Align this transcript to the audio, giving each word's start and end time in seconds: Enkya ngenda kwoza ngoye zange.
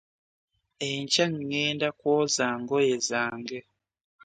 Enkya 0.89 1.25
ngenda 1.35 1.87
kwoza 1.99 2.45
ngoye 2.61 2.95
zange. 3.09 3.59